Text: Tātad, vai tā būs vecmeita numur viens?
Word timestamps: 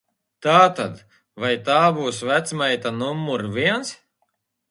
Tātad, 0.43 1.03
vai 1.43 1.51
tā 1.67 1.75
būs 1.99 2.23
vecmeita 2.29 2.95
numur 2.97 3.47
viens? 3.59 3.93